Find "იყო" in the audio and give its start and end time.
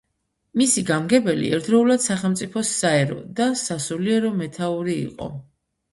5.07-5.29